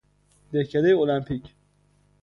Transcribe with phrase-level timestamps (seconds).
[0.51, 1.53] دهکدهٔ المپیک